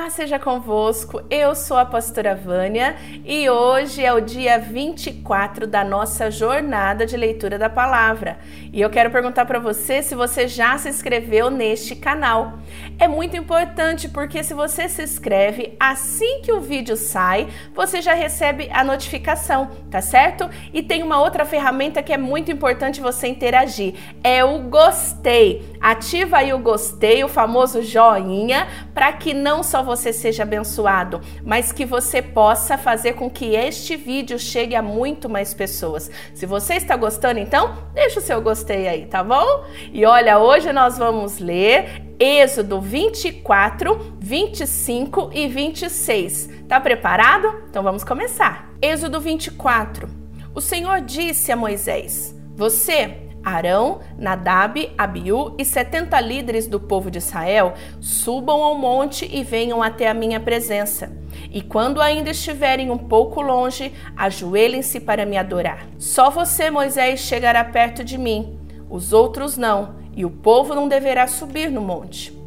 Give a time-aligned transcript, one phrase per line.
[0.00, 5.82] Paz seja convosco, eu sou a pastora Vânia e hoje é o dia 24 da
[5.82, 8.38] nossa jornada de leitura da palavra.
[8.72, 12.60] E eu quero perguntar para você se você já se inscreveu neste canal.
[12.96, 18.14] É muito importante porque se você se inscreve, assim que o vídeo sai, você já
[18.14, 20.48] recebe a notificação, tá certo?
[20.72, 25.76] E tem uma outra ferramenta que é muito importante você interagir, é o gostei.
[25.80, 31.72] Ativa aí o gostei, o famoso joinha, para que não só você seja abençoado, mas
[31.72, 36.10] que você possa fazer com que este vídeo chegue a muito mais pessoas.
[36.34, 39.64] Se você está gostando, então deixa o seu gostei aí, tá bom?
[39.90, 46.50] E olha, hoje nós vamos ler Êxodo 24, 25 e 26.
[46.68, 47.62] Tá preparado?
[47.70, 48.70] Então vamos começar.
[48.82, 50.08] Êxodo 24.
[50.54, 57.18] O Senhor disse a Moisés: Você Arão, Nadab, Abiú e setenta líderes do povo de
[57.18, 61.12] Israel subam ao monte e venham até a minha presença.
[61.50, 65.86] E quando ainda estiverem um pouco longe, ajoelhem-se para me adorar.
[65.98, 68.58] Só você, Moisés, chegará perto de mim,
[68.90, 72.37] os outros não, e o povo não deverá subir no monte.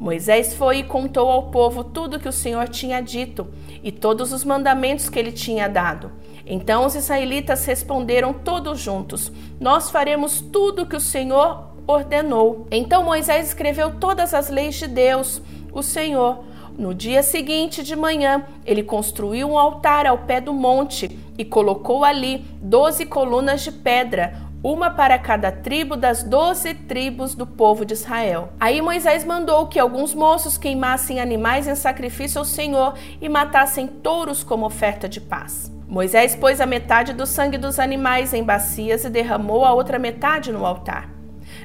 [0.00, 3.46] Moisés foi e contou ao povo tudo que o Senhor tinha dito
[3.82, 6.10] e todos os mandamentos que ele tinha dado.
[6.46, 12.66] Então os israelitas responderam todos juntos: Nós faremos tudo o que o Senhor ordenou.
[12.70, 16.44] Então Moisés escreveu todas as leis de Deus, o Senhor.
[16.78, 22.04] No dia seguinte de manhã, ele construiu um altar ao pé do monte e colocou
[22.04, 27.94] ali doze colunas de pedra, uma para cada tribo das doze tribos do povo de
[27.94, 28.52] Israel.
[28.60, 34.44] Aí Moisés mandou que alguns moços queimassem animais em sacrifício ao Senhor e matassem touros
[34.44, 35.72] como oferta de paz.
[35.88, 40.52] Moisés pôs a metade do sangue dos animais em bacias e derramou a outra metade
[40.52, 41.10] no altar.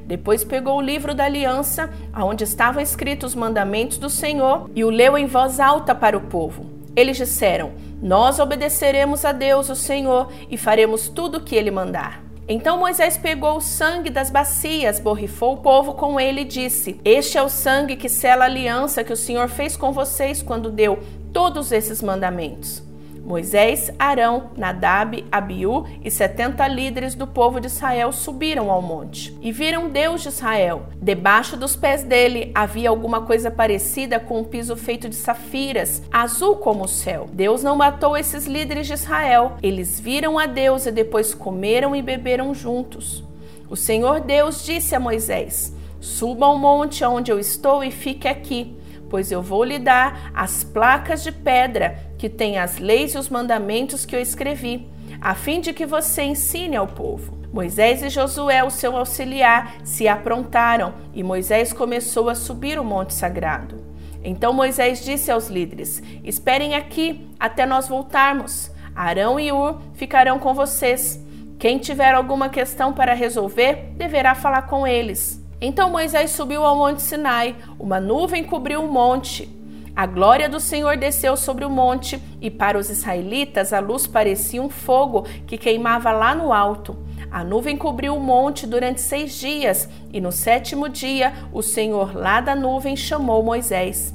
[0.06, 4.90] Depois pegou o livro da aliança, onde estavam escritos os mandamentos do Senhor, e o
[4.90, 6.66] leu em voz alta para o povo.
[6.96, 12.25] Eles disseram: Nós obedeceremos a Deus, o Senhor, e faremos tudo o que ele mandar.
[12.48, 17.38] Então Moisés pegou o sangue das bacias, borrifou o povo com ele e disse: Este
[17.38, 21.00] é o sangue que sela a aliança que o Senhor fez com vocês quando deu
[21.34, 22.85] todos esses mandamentos.
[23.26, 29.52] Moisés, Arão, Nadab, Abiú e setenta líderes do povo de Israel subiram ao monte e
[29.52, 30.84] viram Deus de Israel.
[31.02, 36.58] Debaixo dos pés dele havia alguma coisa parecida com um piso feito de safiras, azul
[36.58, 37.28] como o céu.
[37.34, 39.54] Deus não matou esses líderes de Israel.
[39.64, 43.24] Eles viram a Deus e depois comeram e beberam juntos.
[43.68, 48.78] O Senhor Deus disse a Moisés: Suba ao monte onde eu estou e fique aqui
[49.10, 53.30] pois eu vou lhe dar as placas de pedra que têm as leis e os
[53.30, 54.90] mandamentos que eu escrevi,
[55.22, 57.38] a fim de que você ensine ao povo.
[57.54, 63.14] Moisés e Josué, o seu auxiliar, se aprontaram e Moisés começou a subir o monte
[63.14, 63.76] sagrado.
[64.24, 68.72] Então Moisés disse aos líderes: Esperem aqui até nós voltarmos.
[68.96, 71.24] Arão e Ur ficarão com vocês.
[71.60, 75.40] Quem tiver alguma questão para resolver, deverá falar com eles.
[75.62, 79.48] Então Moisés subiu ao monte Sinai, uma nuvem cobriu o monte.
[79.96, 84.62] A glória do Senhor desceu sobre o monte, e para os israelitas a luz parecia
[84.62, 86.98] um fogo que queimava lá no alto.
[87.32, 92.42] A nuvem cobriu o monte durante seis dias, e no sétimo dia o Senhor lá
[92.42, 94.14] da nuvem chamou Moisés.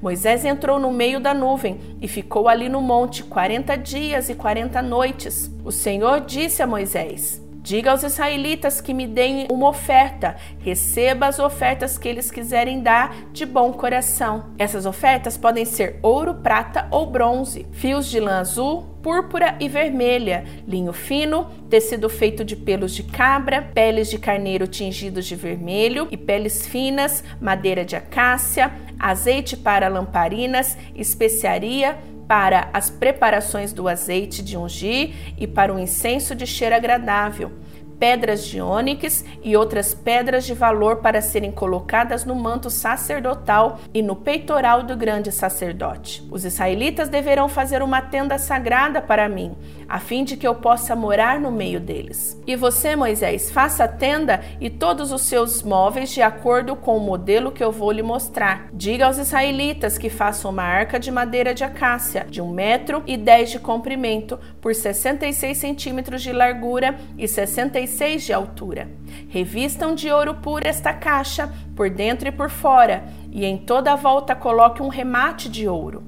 [0.00, 4.80] Moisés entrou no meio da nuvem e ficou ali no monte quarenta dias e quarenta
[4.80, 5.50] noites.
[5.62, 10.36] O Senhor disse a Moisés: Diga aos israelitas que me deem uma oferta.
[10.60, 14.54] Receba as ofertas que eles quiserem dar de bom coração.
[14.56, 20.44] Essas ofertas podem ser ouro, prata ou bronze, fios de lã azul, púrpura e vermelha,
[20.66, 26.16] linho fino, tecido feito de pelos de cabra, peles de carneiro tingidos de vermelho e
[26.16, 34.56] peles finas, madeira de acácia, azeite para lamparinas, especiaria, para as preparações do azeite de
[34.56, 37.50] ungir e para o incenso de cheiro agradável
[37.98, 44.02] pedras de ônix e outras pedras de valor para serem colocadas no manto sacerdotal e
[44.02, 46.26] no peitoral do grande sacerdote.
[46.30, 49.56] Os israelitas deverão fazer uma tenda sagrada para mim,
[49.88, 52.40] a fim de que eu possa morar no meio deles.
[52.46, 57.00] E você, Moisés, faça a tenda e todos os seus móveis de acordo com o
[57.00, 58.68] modelo que eu vou lhe mostrar.
[58.72, 63.16] Diga aos israelitas que façam uma arca de madeira de acácia de um metro e
[63.16, 68.88] dez de comprimento por 66 centímetros de largura e 66 seis de altura.
[69.28, 73.96] Revistam de ouro puro esta caixa, por dentro e por fora, e em toda a
[73.96, 76.02] volta coloque um remate de ouro.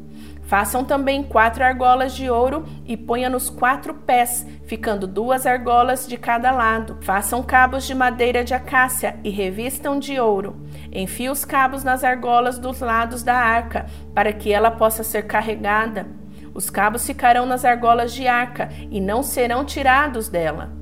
[0.51, 6.17] Façam também quatro argolas de ouro e ponha nos quatro pés, ficando duas argolas de
[6.17, 6.99] cada lado.
[7.03, 10.61] Façam cabos de madeira de acácia e revistam de ouro.
[10.91, 16.09] Enfie os cabos nas argolas dos lados da arca, para que ela possa ser carregada.
[16.53, 20.80] Os cabos ficarão nas argolas de arca e não serão tirados dela.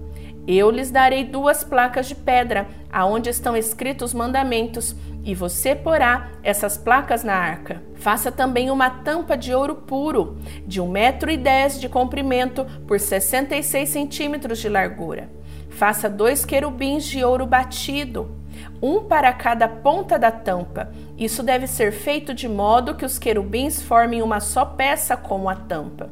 [0.51, 6.31] Eu lhes darei duas placas de pedra, aonde estão escritos os mandamentos, e você porá
[6.43, 7.83] essas placas na arca.
[7.97, 12.99] Faça também uma tampa de ouro puro, de um metro e dez de comprimento por
[12.99, 15.29] 66 centímetros de largura.
[15.69, 18.35] Faça dois querubins de ouro batido,
[18.81, 20.91] um para cada ponta da tampa.
[21.19, 25.55] Isso deve ser feito de modo que os querubins formem uma só peça com a
[25.55, 26.11] tampa.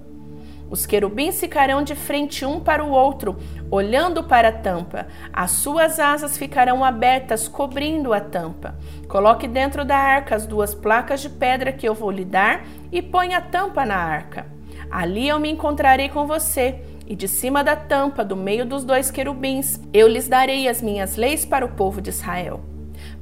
[0.68, 3.36] Os querubins ficarão de frente um para o outro,
[3.70, 5.06] olhando para a tampa.
[5.32, 8.74] As suas asas ficarão abertas, cobrindo a tampa.
[9.08, 13.00] Coloque dentro da arca as duas placas de pedra que eu vou lhe dar e
[13.00, 14.46] ponha a tampa na arca.
[14.90, 19.10] Ali eu me encontrarei com você, e de cima da tampa, do meio dos dois
[19.10, 22.60] querubins, eu lhes darei as minhas leis para o povo de Israel.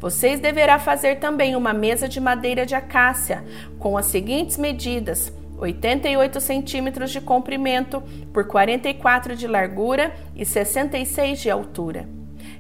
[0.00, 3.44] Vocês deverá fazer também uma mesa de madeira de acácia,
[3.79, 8.03] com as seguintes medidas: 88 centímetros de comprimento
[8.33, 12.09] por 44 de largura e 66 de altura.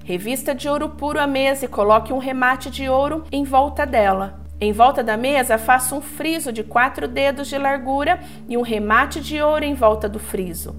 [0.04, 4.40] Revista de ouro puro a mesa e coloque um remate de ouro em volta dela.
[4.60, 9.20] Em volta da mesa, faça um friso de quatro dedos de largura e um remate
[9.20, 10.74] de ouro em volta do friso.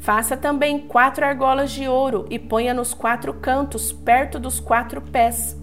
[0.00, 5.56] Faça também quatro argolas de ouro e ponha nos quatro cantos, perto dos quatro pés.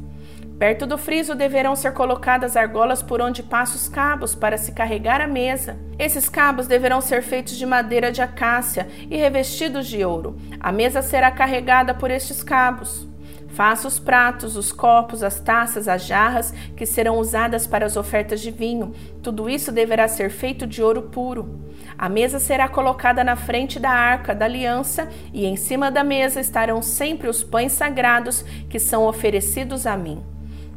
[0.57, 5.19] Perto do friso deverão ser colocadas argolas por onde passam os cabos para se carregar
[5.19, 5.77] a mesa.
[5.99, 10.37] Esses cabos deverão ser feitos de madeira de acácia e revestidos de ouro.
[10.57, 13.05] A mesa será carregada por estes cabos.
[13.49, 18.39] Faça os pratos, os copos, as taças, as jarras que serão usadas para as ofertas
[18.39, 18.93] de vinho.
[19.21, 21.59] Tudo isso deverá ser feito de ouro puro.
[21.97, 26.39] A mesa será colocada na frente da arca da aliança e em cima da mesa
[26.39, 30.34] estarão sempre os pães sagrados que são oferecidos a mim.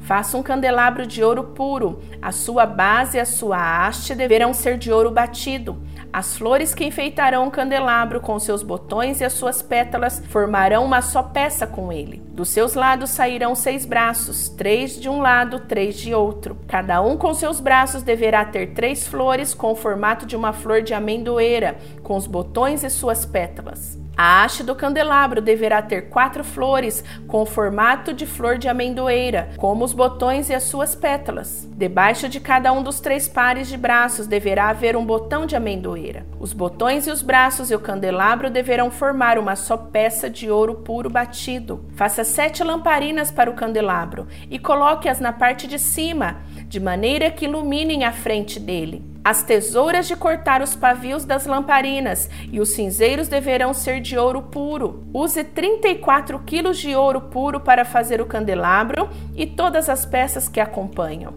[0.09, 2.01] Faça um candelabro de ouro puro.
[2.23, 5.83] A sua base e a sua haste deverão ser de ouro batido.
[6.11, 11.03] As flores que enfeitarão o candelabro com seus botões e as suas pétalas formarão uma
[11.03, 12.23] só peça com ele.
[12.31, 16.57] Dos seus lados sairão seis braços, três de um lado, três de outro.
[16.67, 20.81] Cada um com seus braços deverá ter três flores com o formato de uma flor
[20.81, 23.99] de amendoeira, com os botões e suas pétalas.
[24.21, 29.51] A haste do candelabro deverá ter quatro flores com o formato de flor de amendoeira,
[29.57, 31.69] como os botões e as suas pétalas.
[31.77, 36.27] Debaixo de cada um dos três pares de braços deverá haver um botão de amendoeira.
[36.41, 40.75] Os botões e os braços e o candelabro deverão formar uma só peça de ouro
[40.75, 41.85] puro batido.
[41.95, 47.45] Faça sete lamparinas para o candelabro e coloque-as na parte de cima, de maneira que
[47.45, 49.17] iluminem a frente dele.
[49.29, 54.41] As tesouras de cortar os pavios das lamparinas e os cinzeiros deverão ser de ouro
[54.41, 55.05] puro.
[55.13, 60.59] Use 34 quilos de ouro puro para fazer o candelabro e todas as peças que
[60.59, 61.35] acompanham.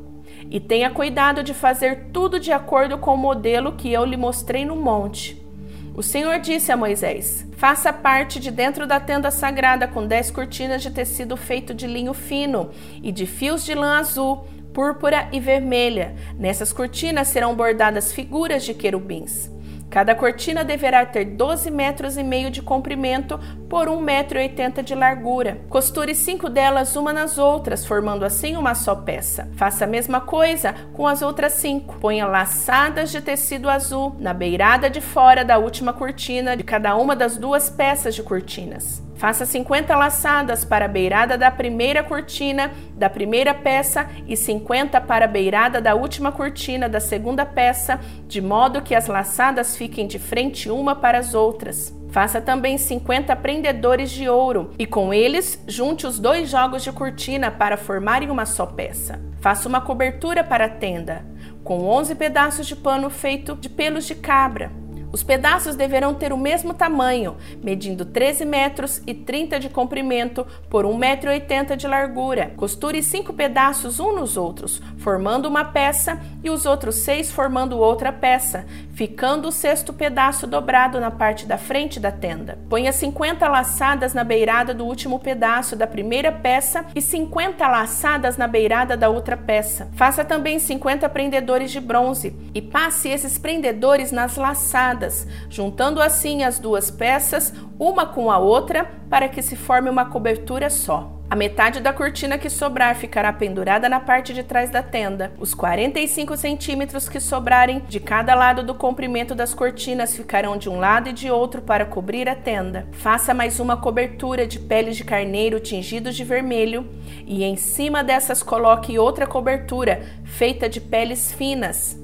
[0.49, 4.63] E tenha cuidado de fazer tudo de acordo com o modelo que eu lhe mostrei
[4.63, 5.45] no monte.
[5.93, 10.81] O Senhor disse a Moisés: Faça parte de dentro da tenda sagrada com dez cortinas
[10.81, 12.69] de tecido feito de linho fino
[13.03, 16.15] e de fios de lã azul púrpura e vermelha.
[16.37, 19.49] Nessas cortinas serão bordadas figuras de querubins.
[19.91, 23.37] Cada cortina deverá ter 12 metros e meio de comprimento
[23.69, 25.59] por 1,80 metro 80 de largura.
[25.67, 29.49] Costure cinco delas uma nas outras, formando assim uma só peça.
[29.57, 31.97] Faça a mesma coisa com as outras cinco.
[31.99, 37.13] Ponha laçadas de tecido azul na beirada de fora da última cortina de cada uma
[37.13, 39.03] das duas peças de cortinas.
[39.21, 45.25] Faça 50 laçadas para a beirada da primeira cortina da primeira peça e 50 para
[45.25, 50.17] a beirada da última cortina da segunda peça, de modo que as laçadas fiquem de
[50.17, 51.95] frente uma para as outras.
[52.09, 57.51] Faça também 50 prendedores de ouro e com eles junte os dois jogos de cortina
[57.51, 59.21] para formarem uma só peça.
[59.39, 61.23] Faça uma cobertura para a tenda,
[61.63, 64.80] com 11 pedaços de pano feito de pelos de cabra.
[65.11, 70.85] Os pedaços deverão ter o mesmo tamanho, medindo 13 metros e 30 de comprimento por
[70.85, 72.53] 1,80 metro e 80 de largura.
[72.55, 78.11] Costure cinco pedaços um nos outros, formando uma peça, e os outros seis formando outra
[78.11, 82.57] peça, ficando o sexto pedaço dobrado na parte da frente da tenda.
[82.69, 88.47] Ponha 50 laçadas na beirada do último pedaço da primeira peça e 50 laçadas na
[88.47, 89.89] beirada da outra peça.
[89.95, 95.00] Faça também 50 prendedores de bronze e passe esses prendedores nas laçadas
[95.49, 100.69] juntando assim as duas peças, uma com a outra, para que se forme uma cobertura
[100.69, 101.21] só.
[101.31, 105.31] A metade da cortina que sobrar ficará pendurada na parte de trás da tenda.
[105.39, 110.77] Os 45 centímetros que sobrarem de cada lado do comprimento das cortinas ficarão de um
[110.77, 112.85] lado e de outro para cobrir a tenda.
[112.91, 116.85] Faça mais uma cobertura de peles de carneiro tingidos de vermelho
[117.25, 122.00] e em cima dessas coloque outra cobertura feita de peles finas.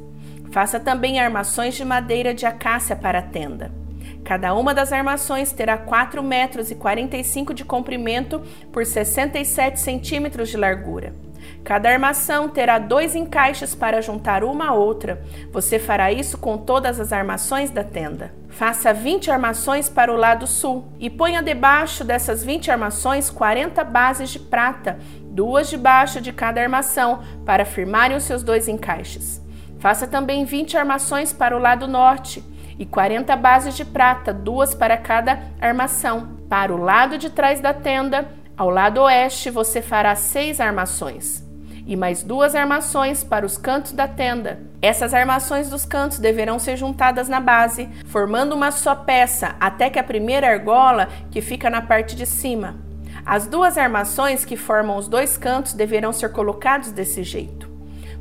[0.51, 3.71] Faça também armações de madeira de acácia para a tenda.
[4.23, 10.57] Cada uma das armações terá 4 metros e 45 de comprimento por 67 centímetros de
[10.57, 11.13] largura.
[11.63, 15.21] Cada armação terá dois encaixes para juntar uma a outra.
[15.51, 18.33] Você fará isso com todas as armações da tenda.
[18.49, 24.29] Faça 20 armações para o lado sul e ponha debaixo dessas 20 armações 40 bases
[24.29, 29.45] de prata, duas debaixo de cada armação, para firmarem os seus dois encaixes.
[29.79, 32.43] Faça também 20 armações para o lado norte
[32.79, 36.37] e 40 bases de prata, duas para cada armação.
[36.49, 41.45] Para o lado de trás da tenda, ao lado oeste, você fará seis armações
[41.87, 44.59] e mais duas armações para os cantos da tenda.
[44.81, 49.97] Essas armações dos cantos deverão ser juntadas na base, formando uma só peça até que
[49.97, 52.75] a primeira argola, que fica na parte de cima.
[53.25, 57.66] As duas armações que formam os dois cantos deverão ser colocados desse jeito.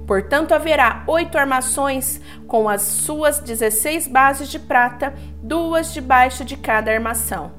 [0.06, 6.92] Portanto, haverá oito armações com as suas 16 bases de prata, duas debaixo de cada
[6.92, 7.52] armação.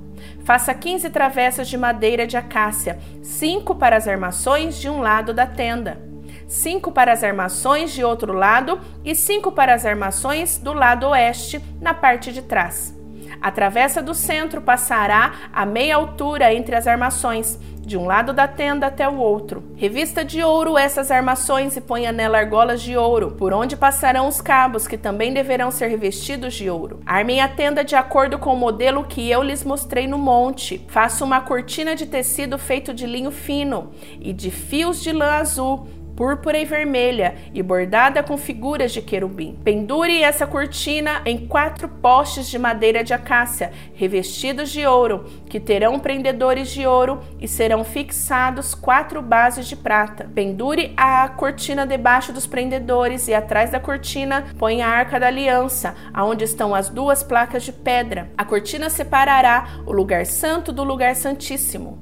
[0.45, 5.45] Faça 15 travessas de madeira de acácia, cinco para as armações de um lado da
[5.45, 6.01] tenda,
[6.47, 11.61] cinco para as armações de outro lado e cinco para as armações do lado oeste,
[11.81, 12.96] na parte de trás.
[13.41, 18.47] A travessa do centro passará a meia altura entre as armações, de um lado da
[18.47, 19.63] tenda até o outro.
[19.77, 24.41] Revista de ouro essas armações e ponha nela argolas de ouro, por onde passarão os
[24.41, 26.99] cabos, que também deverão ser revestidos de ouro.
[27.05, 30.85] Armem a tenda de acordo com o modelo que eu lhes mostrei no monte.
[30.89, 35.87] Faça uma cortina de tecido feito de linho fino e de fios de lã azul
[36.17, 39.55] púrpura e vermelha e bordada com figuras de querubim.
[39.63, 45.99] Pendure essa cortina em quatro postes de madeira de acácia, revestidos de ouro, que terão
[45.99, 50.29] prendedores de ouro e serão fixados quatro bases de prata.
[50.33, 55.93] Pendure a cortina debaixo dos prendedores e atrás da cortina põe a arca da aliança,
[56.11, 58.31] aonde estão as duas placas de pedra.
[58.35, 62.01] A cortina separará o lugar santo do lugar santíssimo.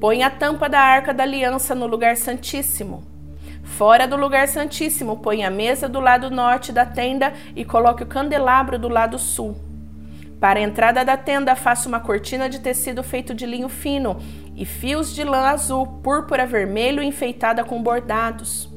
[0.00, 3.13] Põe a tampa da arca da aliança no lugar santíssimo.
[3.64, 8.06] Fora do lugar santíssimo, põe a mesa do lado norte da tenda e coloque o
[8.06, 9.56] candelabro do lado sul.
[10.38, 14.20] Para a entrada da tenda, faça uma cortina de tecido feito de linho fino
[14.54, 18.68] e fios de lã azul, púrpura, vermelho enfeitada com bordados.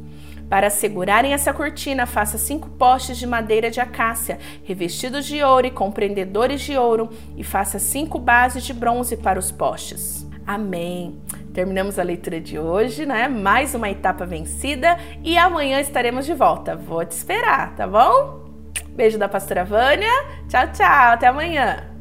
[0.49, 5.71] Para segurarem essa cortina, faça cinco postes de madeira de acácia, revestidos de ouro e
[5.71, 10.26] com prendedores de ouro, e faça cinco bases de bronze para os postes.
[10.47, 11.21] Amém.
[11.53, 13.27] Terminamos a leitura de hoje, né?
[13.27, 16.73] Mais uma etapa vencida e amanhã estaremos de volta.
[16.73, 18.45] Vou te esperar, tá bom?
[18.91, 20.09] Beijo da pastora Vânia.
[20.47, 21.11] Tchau, tchau.
[21.11, 21.96] Até amanhã.